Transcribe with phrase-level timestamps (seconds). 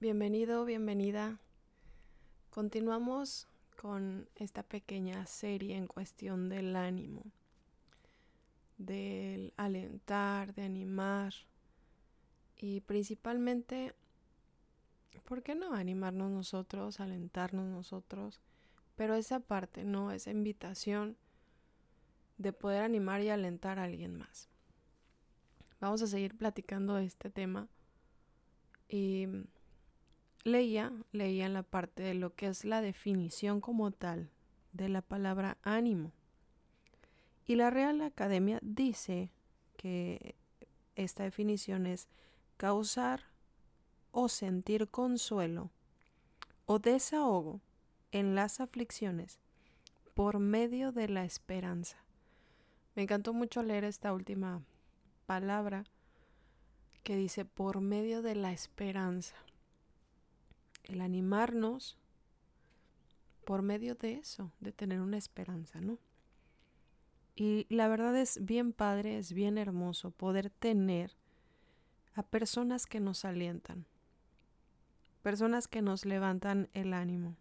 [0.00, 1.40] Bienvenido, bienvenida.
[2.50, 7.24] Continuamos con esta pequeña serie en cuestión del ánimo,
[8.76, 11.34] del alentar, de animar
[12.54, 13.92] y principalmente,
[15.24, 18.40] ¿por qué no animarnos nosotros, alentarnos nosotros?
[18.94, 20.12] Pero esa parte, ¿no?
[20.12, 21.16] Esa invitación
[22.36, 24.48] de poder animar y alentar a alguien más.
[25.80, 27.66] Vamos a seguir platicando de este tema
[28.88, 29.26] y
[30.48, 34.30] leía, leía en la parte de lo que es la definición como tal
[34.72, 36.12] de la palabra ánimo.
[37.46, 39.30] Y la Real Academia dice
[39.76, 40.34] que
[40.96, 42.08] esta definición es
[42.56, 43.22] causar
[44.10, 45.70] o sentir consuelo
[46.66, 47.60] o desahogo
[48.10, 49.38] en las aflicciones
[50.14, 51.96] por medio de la esperanza.
[52.94, 54.62] Me encantó mucho leer esta última
[55.26, 55.84] palabra
[57.04, 59.36] que dice por medio de la esperanza
[60.88, 61.96] el animarnos
[63.44, 65.98] por medio de eso, de tener una esperanza, ¿no?
[67.34, 71.12] Y la verdad es bien padre, es bien hermoso poder tener
[72.14, 73.86] a personas que nos alientan,
[75.22, 77.36] personas que nos levantan el ánimo.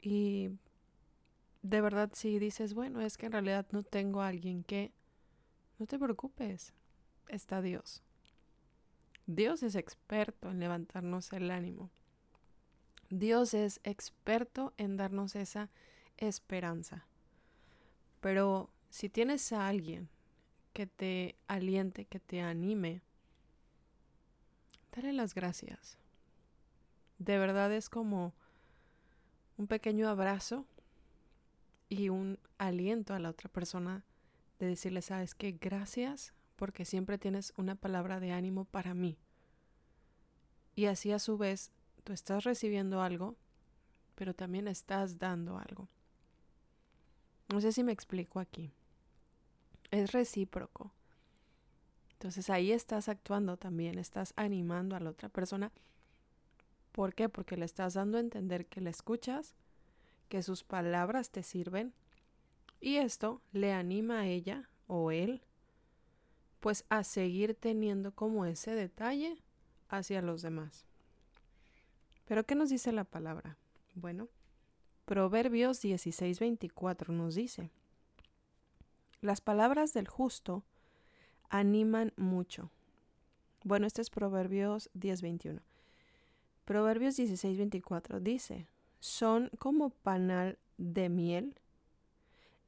[0.00, 0.50] Y
[1.62, 4.92] de verdad si dices, bueno, es que en realidad no tengo a alguien que,
[5.78, 6.72] no te preocupes,
[7.28, 8.05] está Dios.
[9.26, 11.90] Dios es experto en levantarnos el ánimo.
[13.10, 15.68] Dios es experto en darnos esa
[16.16, 17.06] esperanza.
[18.20, 20.08] Pero si tienes a alguien
[20.72, 23.02] que te aliente, que te anime,
[24.94, 25.98] dale las gracias.
[27.18, 28.34] De verdad es como
[29.56, 30.66] un pequeño abrazo
[31.88, 34.04] y un aliento a la otra persona
[34.58, 39.18] de decirle, sabes que gracias porque siempre tienes una palabra de ánimo para mí.
[40.74, 41.70] Y así a su vez
[42.04, 43.36] tú estás recibiendo algo,
[44.14, 45.88] pero también estás dando algo.
[47.48, 48.72] No sé si me explico aquí.
[49.90, 50.92] Es recíproco.
[52.12, 55.70] Entonces ahí estás actuando también, estás animando a la otra persona.
[56.92, 57.28] ¿Por qué?
[57.28, 59.54] Porque le estás dando a entender que le escuchas,
[60.28, 61.92] que sus palabras te sirven
[62.80, 65.42] y esto le anima a ella o él
[66.60, 69.42] pues a seguir teniendo como ese detalle
[69.88, 70.84] hacia los demás.
[72.26, 73.56] Pero ¿qué nos dice la palabra?
[73.94, 74.28] Bueno,
[75.04, 77.70] Proverbios 16:24 nos dice,
[79.20, 80.64] las palabras del justo
[81.48, 82.70] animan mucho.
[83.62, 85.62] Bueno, este es Proverbios 10:21.
[86.64, 88.66] Proverbios 16:24 dice,
[88.98, 91.54] son como panal de miel,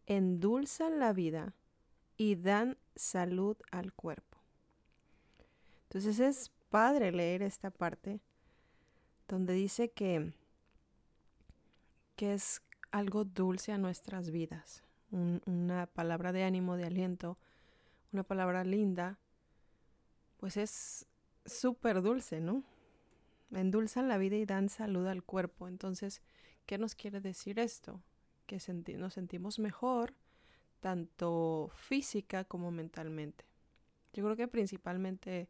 [0.06, 1.54] endulzan la vida
[2.16, 4.38] y dan salud al cuerpo.
[5.84, 8.20] Entonces es padre leer esta parte
[9.26, 10.32] donde dice que,
[12.16, 17.38] que es algo dulce a nuestras vidas, una palabra de ánimo, de aliento,
[18.12, 19.18] una palabra linda,
[20.38, 21.06] pues es
[21.44, 22.64] súper dulce, ¿no?
[23.50, 25.68] Endulzan la vida y dan salud al cuerpo.
[25.68, 26.22] Entonces,
[26.66, 28.02] ¿qué nos quiere decir esto?
[28.46, 28.58] Que
[28.96, 30.14] nos sentimos mejor,
[30.80, 33.44] tanto física como mentalmente.
[34.12, 35.48] Yo creo que principalmente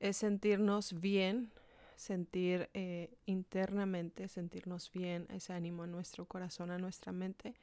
[0.00, 1.52] es sentirnos bien,
[1.96, 7.54] sentir eh, internamente, sentirnos bien, ese ánimo en nuestro corazón, a nuestra mente,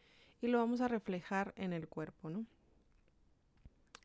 [0.42, 2.46] y lo vamos a reflejar en el cuerpo, ¿no?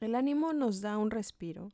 [0.01, 1.71] El ánimo nos da un respiro,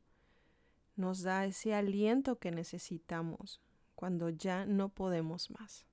[0.95, 3.59] nos da ese aliento que necesitamos
[3.95, 5.85] cuando ya no podemos más.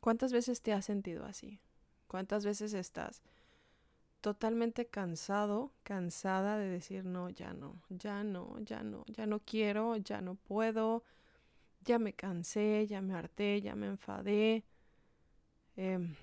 [0.00, 1.60] ¿Cuántas veces te has sentido así?
[2.06, 3.22] ¿Cuántas veces estás
[4.22, 9.96] totalmente cansado, cansada de decir, no, ya no, ya no, ya no, ya no quiero,
[9.96, 11.02] ya no puedo,
[11.84, 14.64] ya me cansé, ya me harté, ya me enfadé,
[15.76, 16.14] em,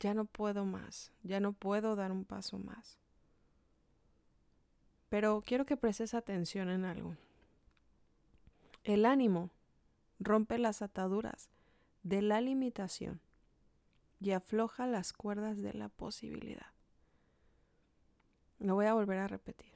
[0.00, 2.98] ya no puedo más, ya no puedo dar un paso más.
[5.10, 7.16] Pero quiero que prestes atención en algo.
[8.82, 9.50] El ánimo
[10.18, 11.50] rompe las ataduras
[12.02, 13.20] de la limitación
[14.20, 16.75] y afloja las cuerdas de la posibilidad.
[18.58, 19.72] Lo voy a volver a repetir.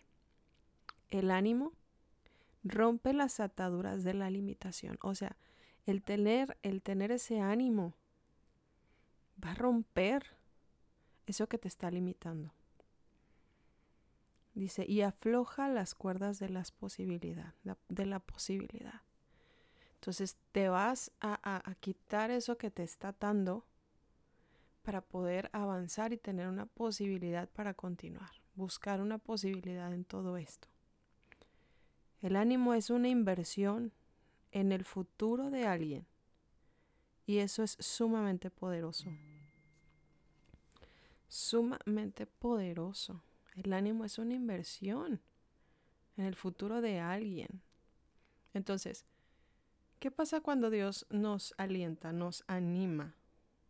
[1.08, 1.72] El ánimo
[2.62, 4.98] rompe las ataduras de la limitación.
[5.02, 5.36] O sea,
[5.86, 7.94] el tener, el tener ese ánimo
[9.42, 10.26] va a romper
[11.26, 12.52] eso que te está limitando.
[14.54, 17.54] Dice, y afloja las cuerdas de las posibilidades,
[17.88, 19.02] de la posibilidad.
[19.94, 23.64] Entonces te vas a, a quitar eso que te está atando
[24.82, 30.68] para poder avanzar y tener una posibilidad para continuar buscar una posibilidad en todo esto.
[32.22, 33.92] El ánimo es una inversión
[34.52, 36.06] en el futuro de alguien.
[37.26, 39.10] Y eso es sumamente poderoso.
[41.28, 43.22] Sumamente poderoso.
[43.56, 45.20] El ánimo es una inversión
[46.16, 47.62] en el futuro de alguien.
[48.52, 49.06] Entonces,
[49.98, 53.14] ¿qué pasa cuando Dios nos alienta, nos anima?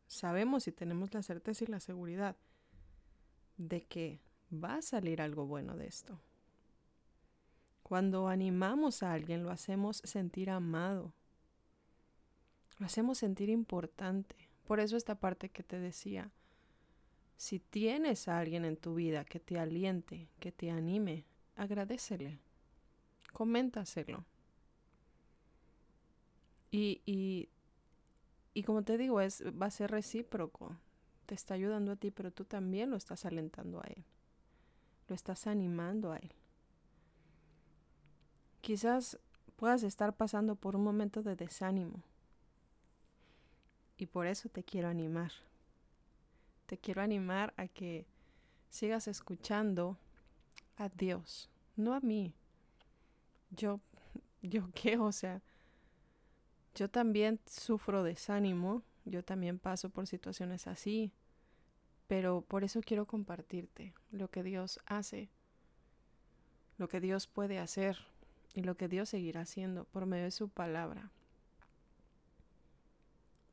[0.08, 2.36] Sabemos y tenemos la certeza y la seguridad
[3.58, 4.20] de que
[4.52, 6.18] va a salir algo bueno de esto.
[7.82, 11.12] Cuando animamos a alguien lo hacemos sentir amado,
[12.78, 14.36] lo hacemos sentir importante.
[14.66, 16.30] Por eso esta parte que te decía,
[17.36, 21.24] si tienes a alguien en tu vida que te aliente, que te anime,
[21.56, 22.38] agradecele,
[23.32, 24.24] coméntaselo.
[26.70, 27.48] Y, y,
[28.54, 30.76] y como te digo, es, va a ser recíproco.
[31.26, 34.04] Te está ayudando a ti, pero tú también lo estás alentando a él.
[35.10, 36.32] Lo estás animando a él.
[38.60, 39.18] Quizás
[39.56, 42.04] puedas estar pasando por un momento de desánimo.
[43.96, 45.32] Y por eso te quiero animar.
[46.66, 48.06] Te quiero animar a que
[48.68, 49.98] sigas escuchando
[50.76, 52.32] a Dios, no a mí.
[53.50, 53.80] Yo,
[54.42, 55.42] yo qué, o sea,
[56.76, 61.12] yo también sufro desánimo, yo también paso por situaciones así,
[62.10, 65.28] pero por eso quiero compartirte lo que Dios hace,
[66.76, 67.98] lo que Dios puede hacer
[68.52, 71.12] y lo que Dios seguirá haciendo por medio de su palabra.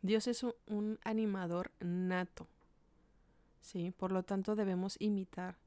[0.01, 2.47] Dios es un, animador nato,
[3.61, 3.91] ¿sí?
[3.91, 5.59] Por lo tanto debemos imitar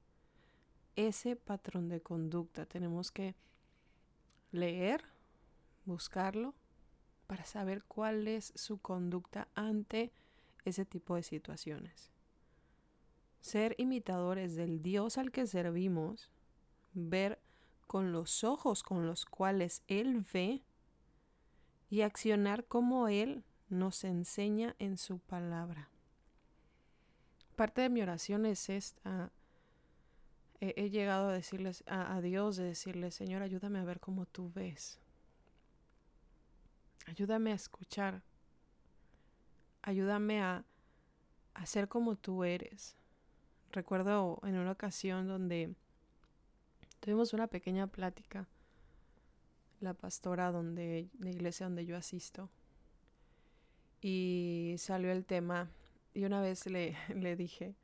[0.96, 2.66] ese patrón de conducta.
[2.66, 3.36] Tenemos que
[4.50, 5.04] leer,
[5.84, 6.54] buscarlo,
[7.28, 10.10] para saber cuál es su conducta ante
[10.64, 12.10] ese tipo de situaciones.
[13.40, 16.30] Ser imitadores del Dios al que servimos,
[16.92, 17.40] ver
[17.86, 20.62] con los ojos con los cuales Él ve
[21.88, 25.88] y accionar como Él nos enseña en su palabra.
[27.56, 29.32] Parte de mi oración es esta.
[30.60, 34.98] He, llegado a decirles a, Dios, de decirle, Señor, ayúdame a ver cómo tú ves.
[37.06, 38.22] Ayúdame a escuchar.
[39.82, 40.64] Ayúdame a,
[41.54, 42.99] a ser como tú eres.
[43.72, 45.74] Recuerdo en una ocasión donde
[47.00, 48.46] Tuvimos una pequeña plática,
[49.80, 52.50] la pastora donde, la iglesia donde yo asisto,
[54.02, 55.70] y salió el tema,
[56.12, 57.74] y una vez le, le dije,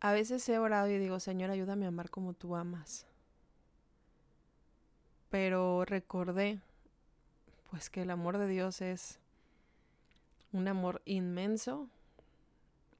[0.00, 3.06] a veces he orado y digo, Señor, ayúdame a amar como tú amas.
[5.30, 6.60] Pero recordé,
[7.70, 9.18] pues que el amor de Dios es
[10.52, 11.88] un amor inmenso,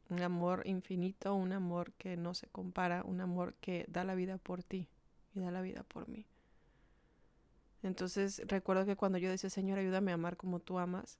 [0.08, 4.38] un amor infinito, un amor que no se compara, un amor que da la vida
[4.38, 4.88] por ti
[5.34, 6.26] y da la vida por mí.
[7.82, 11.18] Entonces recuerdo que cuando yo decía, Señor, ayúdame a amar como tú amas,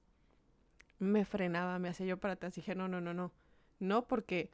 [0.99, 2.55] me frenaba, me hacía yo para atrás.
[2.55, 3.31] Dije, no, no, no, no.
[3.79, 4.49] No porque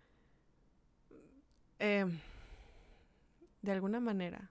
[1.79, 2.19] em,
[3.61, 4.49] de alguna manera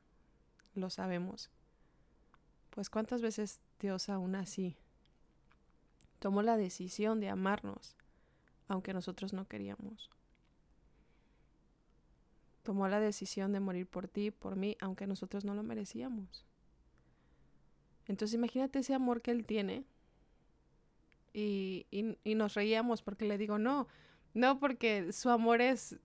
[0.75, 1.50] lo sabemos.
[2.70, 4.76] Pues cuántas veces Dios aún así
[6.19, 7.96] tomó la decisión de amarnos
[8.73, 10.11] aunque nosotros no queríamos.
[12.63, 16.47] Tomó la decisión de morir por ti, por mí, aunque nosotros no lo merecíamos.
[18.07, 19.85] Entonces imagínate ese amor que él tiene.
[21.35, 23.88] Y, y, nos reíamos porque le digo, no,
[24.35, 25.97] no, porque su amor es,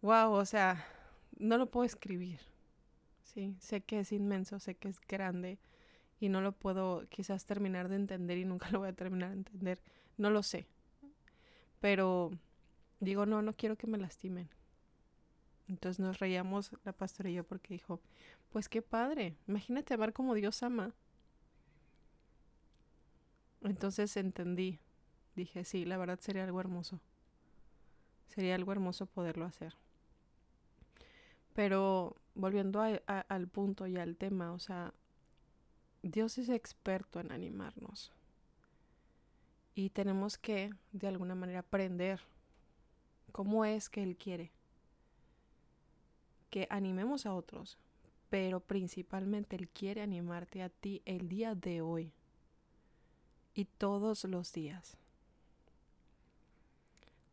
[0.00, 0.86] wow, o sea,
[1.38, 2.40] no lo puedo escribir.
[3.22, 5.58] Sí, sé que es inmenso, sé que es grande
[6.20, 9.36] y no lo puedo quizás terminar de entender y nunca lo voy a terminar de
[9.36, 9.82] entender.
[10.16, 10.66] No lo sé,
[11.80, 12.30] pero
[13.00, 14.48] digo, no, no quiero que me lastimen.
[15.68, 18.00] Entonces nos reíamos la pastora y yo porque dijo,
[18.50, 20.94] pues qué padre, imagínate amar como Dios ama.
[23.62, 24.78] Entonces entendí,
[25.34, 27.00] dije, sí, la verdad sería algo hermoso.
[28.28, 29.74] Sería algo hermoso poderlo hacer.
[31.54, 34.94] Pero volviendo al punto y al tema, o sea,
[36.02, 38.12] Dios es experto en animarnos.
[39.78, 42.20] Y tenemos que, de alguna manera, aprender
[43.30, 44.50] cómo es que Él quiere
[46.50, 47.78] que animemos a otros,
[48.28, 52.12] pero principalmente Él quiere animarte a ti el día de hoy
[53.54, 54.96] y todos los días.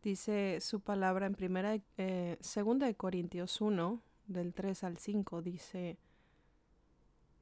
[0.04, 5.98] Dice su palabra en primera, eh, segunda de Corintios 1, del 3 al 5, dice,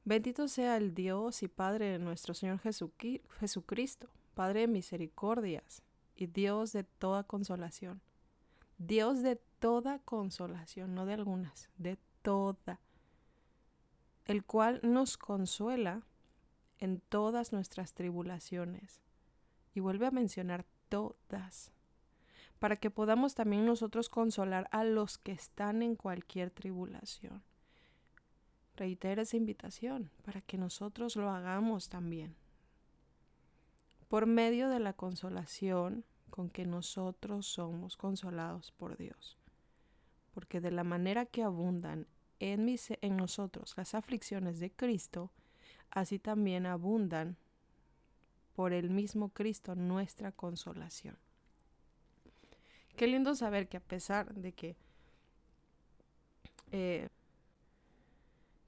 [0.06, 5.82] Bendito sea el Dios y Padre de nuestro Señor Jesucristo Padre de misericordias
[6.16, 8.02] y Dios de toda consolación.
[8.78, 12.80] Dios de toda consolación, no de algunas, de toda.
[14.26, 16.02] El cual nos consuela
[16.78, 19.00] en todas nuestras tribulaciones.
[19.74, 21.72] Y vuelve a mencionar todas,
[22.58, 27.42] para que podamos también nosotros consolar a los que están en cualquier tribulación.
[28.76, 32.36] Reitera esa invitación para que nosotros lo hagamos también.
[34.14, 39.36] Por medio de la consolación con que nosotros somos consolados por Dios.
[40.32, 42.06] Porque de la manera que abundan
[42.38, 45.32] en, en nosotros las aflicciones de Cristo,
[45.90, 47.36] así también abundan
[48.54, 51.18] por el mismo Cristo nuestra consolación.
[52.96, 54.76] Qué lindo saber que a pesar de que,
[56.70, 57.08] eh,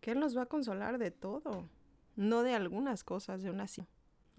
[0.01, 1.69] que Él nos va a consolar de todo,
[2.17, 3.87] no de algunas cosas, de una sí.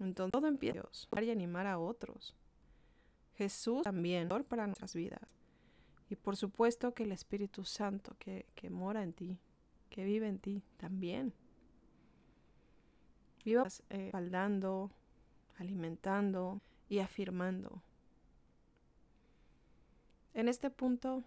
[0.00, 0.84] Entonces todo empieza a
[1.24, 2.34] y animar a otros.
[3.36, 5.20] Jesús también para nuestras vidas.
[6.10, 9.38] Y por supuesto que el Espíritu Santo que, que mora en ti,
[9.90, 11.34] que vive en ti también
[13.48, 14.10] vivas eh,
[15.56, 17.82] alimentando y afirmando.
[20.34, 21.24] En este punto,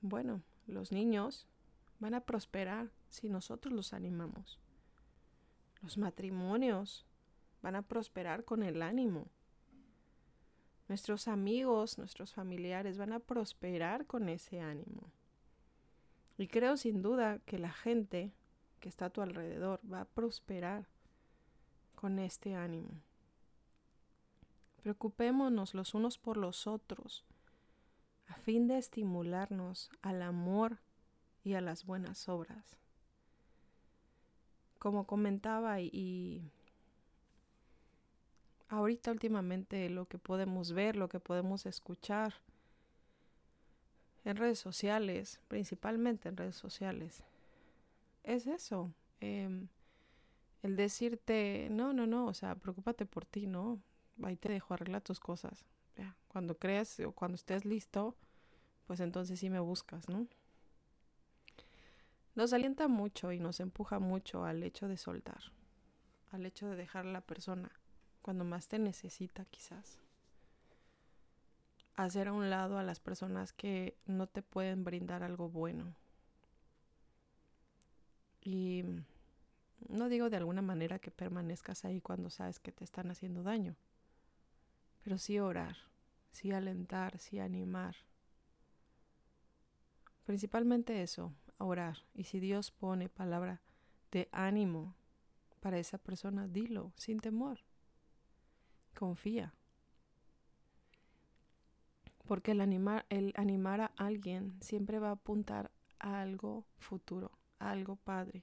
[0.00, 1.46] bueno, los niños
[2.00, 4.58] van a prosperar si nosotros los animamos.
[5.82, 7.06] Los matrimonios
[7.62, 9.28] van a prosperar con el ánimo.
[10.88, 15.10] Nuestros amigos, nuestros familiares van a prosperar con ese ánimo.
[16.38, 18.32] Y creo sin duda que la gente
[18.80, 20.86] que está a tu alrededor va a prosperar
[21.94, 22.90] con este ánimo.
[24.82, 27.24] Preocupémonos los unos por los otros
[28.28, 30.78] a fin de estimularnos al amor
[31.44, 32.76] y a las buenas obras.
[34.78, 36.52] Como comentaba y,
[38.68, 42.34] ahorita últimamente lo que podemos ver, lo que podemos escuchar
[44.24, 47.22] en redes sociales, principalmente en redes sociales,
[48.24, 48.92] es eso.
[49.20, 49.68] Em,
[50.62, 53.80] el decirte, no, no, no, o sea, preocúpate por ti, ¿no?
[54.22, 55.64] Ahí te dejo, arreglar tus cosas.
[56.28, 58.14] Cuando creas o cuando estés listo,
[58.86, 60.28] pues entonces sí me buscas, ¿no?
[62.34, 65.40] Nos alienta mucho y nos empuja mucho al hecho de soltar,
[66.30, 67.72] al hecho de dejar a la persona
[68.22, 69.98] cuando más te necesita quizás.
[71.94, 75.94] Hacer a un lado a las personas que no te pueden brindar algo bueno.
[78.40, 78.84] Y
[79.88, 83.76] no digo de alguna manera que permanezcas ahí cuando sabes que te están haciendo daño,
[85.02, 85.76] pero sí orar,
[86.30, 87.96] sí alentar, sí animar.
[90.24, 91.98] Principalmente eso, orar.
[92.14, 93.60] Y si Dios pone palabra
[94.10, 94.94] de ánimo
[95.60, 97.60] para esa persona, dilo sin temor.
[98.98, 99.54] Confía.
[102.26, 107.70] Porque el animar, el animar a alguien siempre va a apuntar a algo futuro, a
[107.70, 108.42] algo padre.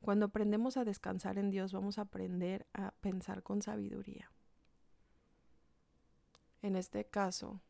[0.00, 4.32] Cuando aprendemos a descansar en Dios, vamos a aprender a pensar con sabiduría.
[6.62, 7.60] En este caso,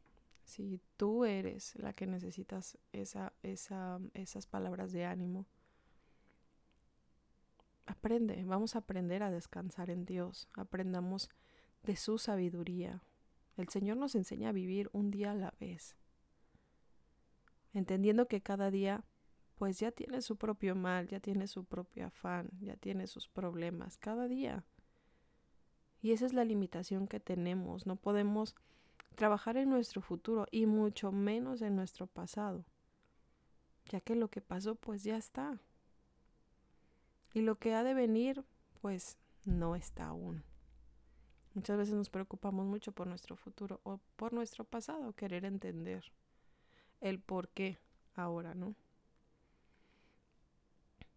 [0.44, 5.48] si tú eres la que necesitas esa, esa, esas palabras de ánimo,
[7.86, 11.30] aprende, vamos a aprender a descansar en Dios, aprendamos
[11.82, 13.02] de su sabiduría.
[13.56, 15.96] El Señor nos enseña a vivir un día a la vez,
[17.72, 19.04] entendiendo que cada día
[19.56, 23.96] pues ya tiene su propio mal, ya tiene su propio afán, ya tiene sus problemas
[23.96, 24.64] cada día.
[26.00, 27.86] Y esa es la limitación que tenemos.
[27.86, 28.56] No podemos
[29.14, 32.64] trabajar en nuestro futuro y mucho menos en nuestro pasado,
[33.88, 35.60] ya que lo que pasó pues ya está.
[37.32, 38.44] Y lo que ha de venir
[38.80, 40.44] pues no está aún.
[41.54, 46.12] Muchas veces nos preocupamos mucho por nuestro futuro o por nuestro pasado, querer entender
[47.00, 47.78] el por qué
[48.14, 48.74] ahora, ¿no?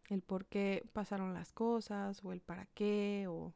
[0.09, 3.53] el por qué pasaron las cosas o el para qué o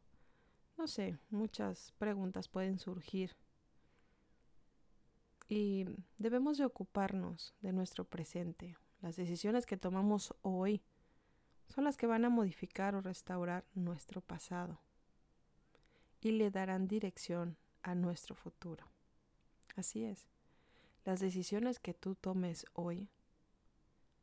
[0.78, 3.36] no sé, muchas preguntas pueden surgir.
[5.50, 5.86] Y
[6.18, 8.78] debemos de ocuparnos de nuestro presente.
[9.02, 10.82] Las decisiones que tomamos hoy
[11.74, 14.80] son las que van a modificar o restaurar nuestro pasado
[16.22, 18.86] y le darán dirección a nuestro futuro.
[19.76, 20.28] Así es.
[21.06, 23.08] Las decisiones que tú tomes hoy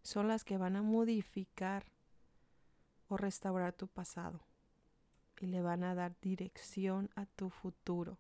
[0.03, 1.87] son las que van a modificar
[3.09, 4.41] o restaurar tu pasado
[5.41, 8.19] y le van a dar dirección a tu futuro.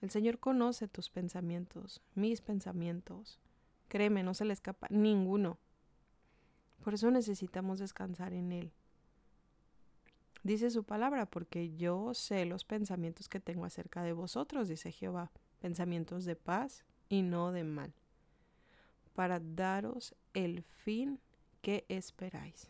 [0.00, 3.40] El Señor conoce tus pensamientos, mis pensamientos.
[3.88, 5.58] Créeme, no se le escapa ninguno.
[6.84, 8.70] Por eso necesitamos descansar en Él.
[10.42, 15.32] Dice su palabra, porque yo sé los pensamientos que tengo acerca de vosotros, dice Jehová,
[15.60, 17.94] pensamientos de paz y no de mal,
[19.14, 21.20] para daros el fin
[21.62, 22.68] que esperáis.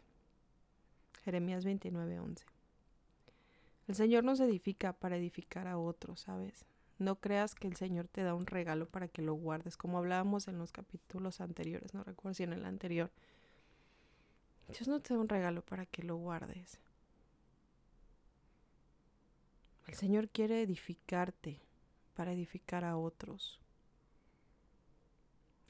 [1.24, 2.44] Jeremías 29:11.
[3.88, 6.66] El Señor nos edifica para edificar a otros, ¿sabes?
[7.00, 10.46] No creas que el Señor te da un regalo para que lo guardes, como hablábamos
[10.46, 13.10] en los capítulos anteriores, no recuerdo si en el anterior.
[14.68, 16.80] Dios no te da un regalo para que lo guardes.
[19.86, 21.60] El Señor quiere edificarte
[22.14, 23.60] para edificar a otros.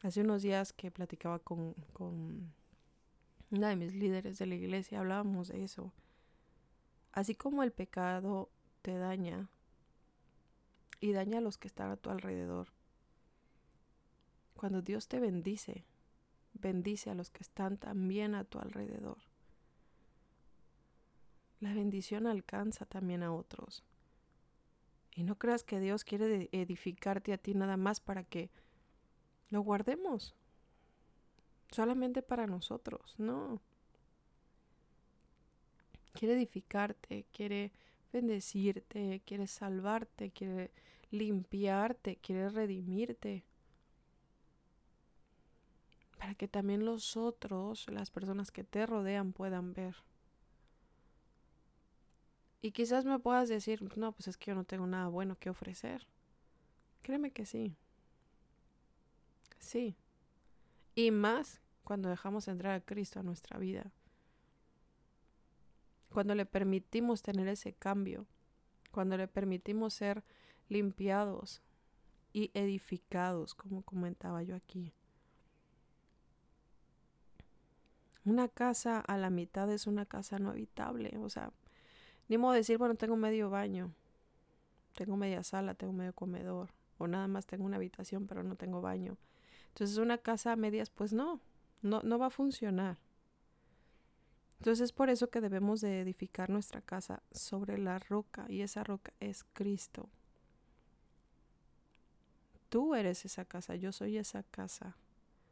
[0.02, 2.52] Hace unos días que platicaba con, con
[3.50, 5.92] una de mis líderes de la iglesia, hablábamos de eso.
[7.12, 8.50] Así como el pecado
[8.82, 9.48] te daña
[11.00, 12.68] y daña a los que están a tu alrededor.
[14.54, 15.84] Cuando Dios te bendice,
[16.54, 19.18] bendice a los que están también a tu alrededor.
[21.60, 23.84] La bendición alcanza también a otros.
[25.14, 28.50] Y no creas que Dios quiere edificarte a ti nada más para que
[29.50, 30.34] lo guardemos.
[31.70, 33.60] Solamente para nosotros, no.
[36.12, 37.72] Quiere edificarte, quiere
[38.12, 40.70] bendecirte, quiere salvarte, quiere
[41.10, 43.44] limpiarte, quiere redimirte.
[46.24, 49.94] Para que también los otros, las personas que te rodean, puedan ver.
[52.62, 55.50] Y quizás me puedas decir, no, pues es que yo no tengo nada bueno que
[55.50, 56.06] ofrecer.
[57.02, 57.76] Créeme que sí.
[59.58, 59.98] Sí.
[60.94, 63.92] Y más cuando dejamos entrar a Cristo a nuestra vida.
[66.08, 68.24] Cuando le permitimos tener ese cambio.
[68.92, 70.24] Cuando le permitimos ser
[70.70, 71.60] limpiados
[72.32, 74.94] y edificados, como comentaba yo aquí.
[78.24, 81.16] Una casa a la mitad es una casa no habitable.
[81.18, 81.52] O sea,
[82.28, 83.92] ni modo de decir, bueno, tengo medio baño,
[84.94, 88.80] tengo media sala, tengo medio comedor, o nada más tengo una habitación, pero no tengo
[88.80, 89.18] baño.
[89.68, 91.40] Entonces una casa a medias, pues no,
[91.82, 92.98] no, no va a funcionar.
[94.58, 98.84] Entonces es por eso que debemos de edificar nuestra casa sobre la roca, y esa
[98.84, 100.08] roca es Cristo.
[102.70, 104.96] Tú eres esa casa, yo soy esa casa.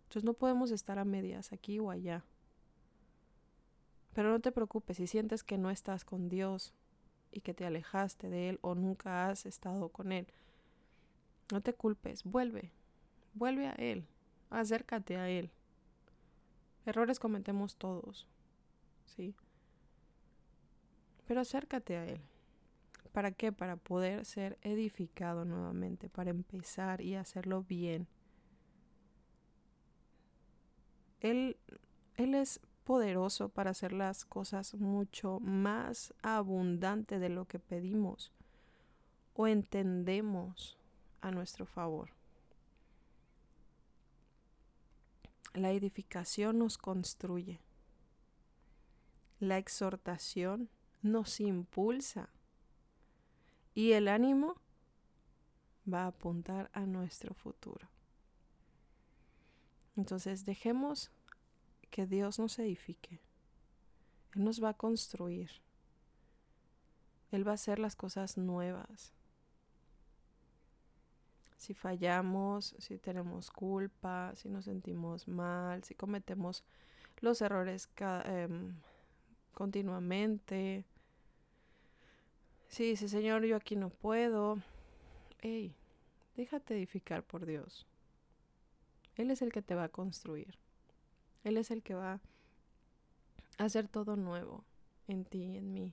[0.05, 2.25] Entonces no podemos estar a medias aquí o allá.
[4.15, 6.75] Pero no te preocupes si sientes que no estás con Dios
[7.31, 10.27] y que te alejaste de Él o nunca has estado con Él.
[11.51, 12.71] No te culpes, vuelve,
[13.35, 14.07] vuelve a Él,
[14.51, 15.51] acércate a Él.
[16.85, 18.27] Errores cometemos todos,
[19.05, 19.35] ¿sí?
[21.27, 22.21] Pero acércate a Él.
[23.13, 23.53] ¿Para qué?
[23.53, 28.09] Para poder ser edificado nuevamente, para empezar y hacerlo bien.
[31.21, 31.57] Él,
[32.17, 38.33] él es poderoso para hacer las cosas mucho más abundante de lo que pedimos
[39.35, 40.77] o entendemos
[41.21, 42.11] a nuestro favor.
[45.55, 47.61] La edificación nos construye.
[49.39, 50.71] La exhortación
[51.03, 52.31] nos impulsa.
[53.75, 54.57] Y el ánimo
[55.93, 57.89] va a apuntar a nuestro futuro.
[59.97, 61.11] Entonces dejemos
[61.93, 63.21] que Dios nos edifique.
[64.35, 65.51] Él nos va a construir.
[67.31, 69.13] Él va a hacer las cosas nuevas.
[71.59, 76.65] Si fallamos, si tenemos culpa, si nos sentimos mal, si cometemos
[77.21, 77.89] los errores
[78.25, 78.75] em,
[79.55, 80.85] continuamente.
[82.69, 84.59] Si dice, Señor, yo aquí no puedo.
[85.41, 85.75] Hey,
[86.37, 87.87] déjate edificar por Dios.
[89.15, 90.62] Él es el que te va a construir.
[91.45, 92.21] Él es el que va
[93.59, 94.65] a hacer todo nuevo
[95.09, 95.93] en ti y en mí.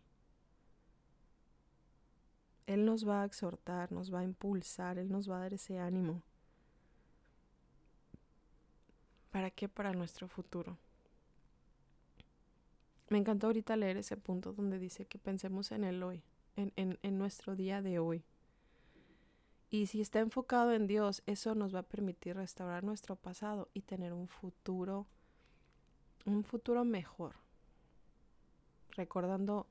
[2.67, 5.79] Él nos va a exhortar, nos va a impulsar, Él nos va a dar ese
[5.79, 6.21] ánimo.
[9.31, 9.67] ¿Para qué?
[9.67, 10.77] Para nuestro futuro.
[13.09, 16.21] Me encantó ahorita leer ese punto donde dice que pensemos en el hoy,
[16.55, 18.23] en, en, en nuestro día de hoy.
[19.71, 23.81] Y si está enfocado en Dios, eso nos va a permitir restaurar nuestro pasado y
[23.81, 25.07] tener un futuro
[26.25, 27.36] un futuro mejor.
[28.91, 29.67] Recordando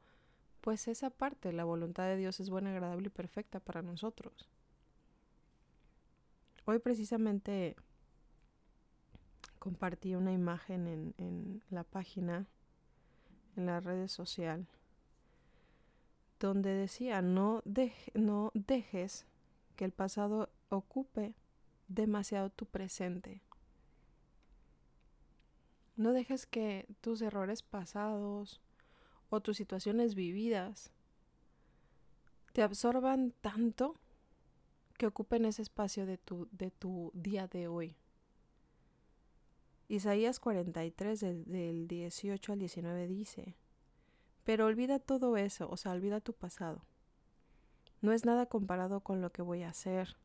[0.61, 4.49] pues esa parte, la voluntad de Dios es buena, agradable y perfecta para nosotros.
[6.65, 7.77] Hoy precisamente
[9.59, 12.47] compartí una imagen en, en la página,
[13.57, 14.67] en las redes sociales,
[16.39, 17.63] donde decía, no,
[18.15, 19.27] no dejes
[19.77, 21.35] que el pasado ocupe
[21.89, 23.41] demasiado tu presente.
[25.99, 28.61] No dejes que tus errores pasados
[29.31, 30.93] o tus situaciones vividas
[32.53, 33.97] te absorban tanto
[34.97, 37.97] que ocupen ese espacio de tu, de tu día de hoy.
[39.89, 43.57] Isaías 43 del, del 18 al 19 dice,
[44.45, 46.85] Pero olvida todo eso, o sea, olvida tu pasado.
[48.01, 50.17] No es nada comparado con lo que voy a hacer,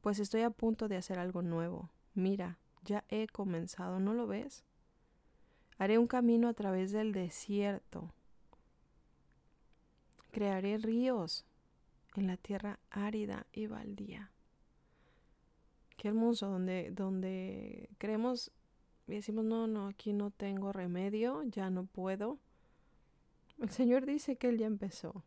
[0.00, 1.90] pues estoy a punto de hacer algo nuevo.
[2.14, 4.64] Mira, ya he comenzado, ¿no lo ves?
[5.78, 8.12] Haré un camino a través del desierto.
[10.30, 11.44] Crearé ríos
[12.14, 14.30] en la tierra árida y baldía.
[15.96, 18.52] Qué hermoso, donde, donde creemos
[19.06, 22.38] y decimos, no, no, aquí no tengo remedio, ya no puedo.
[23.60, 25.22] El Señor dice que Él ya empezó.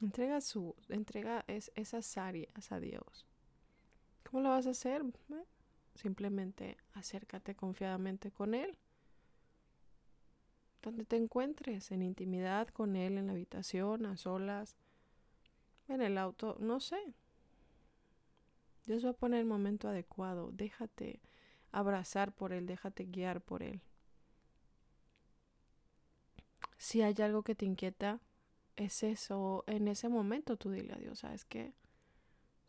[0.00, 3.26] Entrega su, entrega es, esas áreas a Dios.
[4.30, 5.02] ¿Cómo lo vas a hacer?
[5.96, 8.78] simplemente acércate confiadamente con Él.
[10.82, 14.76] Donde te encuentres, en intimidad con Él, en la habitación, a solas,
[15.88, 17.14] en el auto, no sé.
[18.86, 20.50] Dios va a poner el momento adecuado.
[20.52, 21.20] Déjate
[21.72, 23.82] abrazar por Él, déjate guiar por Él.
[26.78, 28.20] Si hay algo que te inquieta,
[28.76, 29.64] es eso.
[29.66, 31.74] En ese momento tú dile a Dios, ¿sabes qué?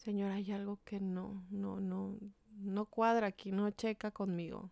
[0.01, 2.17] Señor, hay algo que no, no, no,
[2.57, 4.71] no cuadra aquí, no checa conmigo.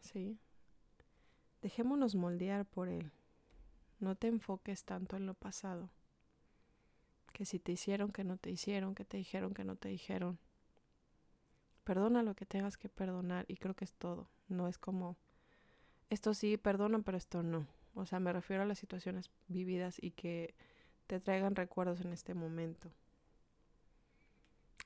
[0.00, 0.36] ¿Sí?
[1.60, 3.12] Dejémonos moldear por Él.
[4.00, 5.90] No te enfoques tanto en lo pasado.
[7.32, 10.40] Que si te hicieron, que no te hicieron, que te dijeron, que no te dijeron.
[11.84, 14.28] Perdona lo que tengas que perdonar y creo que es todo.
[14.48, 15.16] No es como,
[16.10, 17.64] esto sí, perdona, pero esto no.
[17.94, 20.56] O sea, me refiero a las situaciones vividas y que
[21.12, 22.90] te traigan recuerdos en este momento.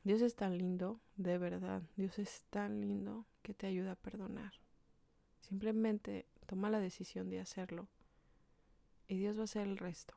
[0.02, 1.84] Dios es tan lindo, de verdad.
[1.94, 4.54] Dios es tan lindo que te ayuda a perdonar.
[5.40, 7.86] Simplemente toma la decisión de hacerlo
[9.06, 10.14] y Dios va a hacer el resto.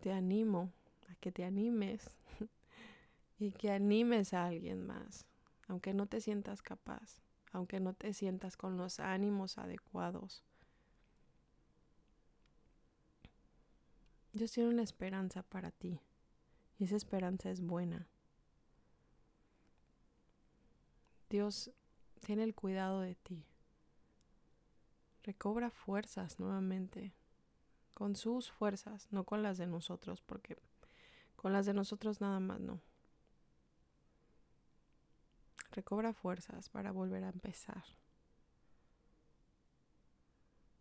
[0.00, 0.70] Te animo
[1.10, 2.10] a que te animes
[3.38, 5.24] y que animes a alguien más,
[5.66, 10.44] aunque no te sientas capaz aunque no te sientas con los ánimos adecuados.
[14.38, 16.00] Dios tiene una esperanza para ti
[16.78, 18.06] y esa esperanza es buena.
[21.28, 21.72] Dios
[22.24, 23.44] tiene el cuidado de ti.
[25.24, 27.12] Recobra fuerzas nuevamente,
[27.94, 30.56] con sus fuerzas, no con las de nosotros, porque
[31.34, 32.80] con las de nosotros nada más no.
[35.72, 37.84] Recobra fuerzas para volver a empezar.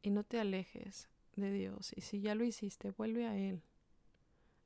[0.04, 1.94] Y no te alejes de Dios.
[1.96, 3.62] Y si ya lo hiciste, vuelve a Él.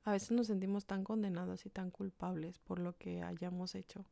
[0.04, 4.06] A veces nos sentimos tan condenados y tan culpables por lo que hayamos hecho.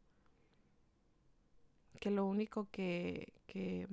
[2.00, 3.88] Que lo único que, que,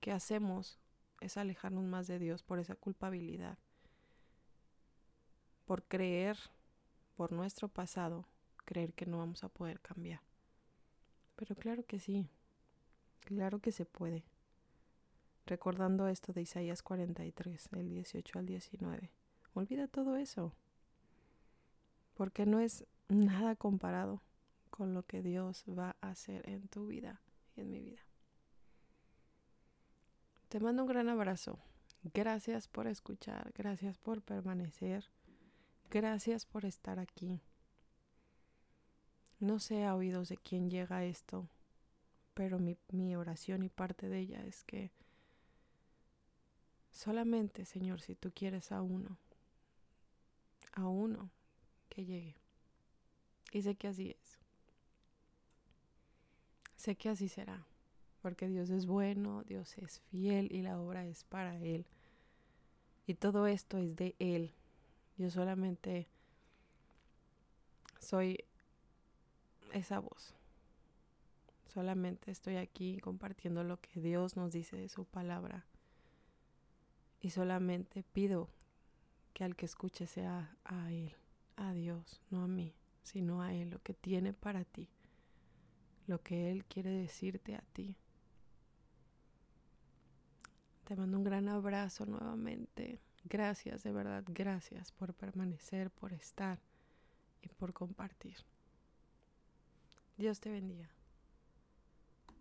[0.00, 0.78] que hacemos
[1.20, 3.58] es alejarnos más de Dios por esa culpabilidad.
[5.66, 6.38] Por creer,
[7.16, 8.26] por nuestro pasado,
[8.64, 10.20] creer que no vamos a poder cambiar.
[11.36, 12.28] Pero claro que sí,
[13.20, 14.24] claro que se puede.
[15.46, 19.10] Recordando esto de Isaías 43, del 18 al 19.
[19.52, 20.54] Olvida todo eso,
[22.14, 24.22] porque no es nada comparado
[24.70, 27.20] con lo que Dios va a hacer en tu vida
[27.54, 28.00] y en mi vida.
[30.48, 31.58] Te mando un gran abrazo.
[32.12, 35.10] Gracias por escuchar, gracias por permanecer,
[35.90, 37.40] gracias por estar aquí.
[39.40, 41.48] No sé a oídos de quién llega esto,
[42.34, 44.90] pero mi, mi oración y parte de ella es que
[46.94, 49.18] solamente, Señor, si tú quieres a uno,
[50.72, 51.28] a uno
[51.90, 52.36] que llegue.
[53.52, 54.38] Y sé que así es.
[56.76, 57.66] Sé que así será,
[58.22, 61.84] porque Dios es bueno, Dios es fiel y la obra es para Él.
[63.06, 64.52] Y todo esto es de Él.
[65.16, 66.06] Yo solamente
[68.00, 68.44] soy
[69.72, 70.34] esa voz.
[71.72, 75.64] Solamente estoy aquí compartiendo lo que Dios nos dice de su palabra.
[77.24, 78.50] Y solamente pido
[79.32, 81.16] que al que escuche sea a Él,
[81.56, 84.90] a Dios, no a mí, sino a Él, lo que tiene para ti,
[86.06, 87.96] lo que Él quiere decirte a ti.
[90.84, 93.00] Te mando un gran abrazo nuevamente.
[93.24, 96.60] Gracias, de verdad, gracias por permanecer, por estar
[97.40, 98.36] y por compartir.
[100.18, 100.90] Dios te bendiga.